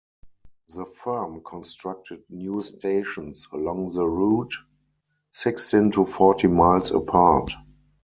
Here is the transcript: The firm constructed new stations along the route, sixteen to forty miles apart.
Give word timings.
The 0.69 0.87
firm 0.87 1.43
constructed 1.43 2.23
new 2.27 2.59
stations 2.61 3.47
along 3.53 3.93
the 3.93 4.03
route, 4.03 4.55
sixteen 5.29 5.91
to 5.91 6.05
forty 6.07 6.47
miles 6.47 6.89
apart. 6.89 7.51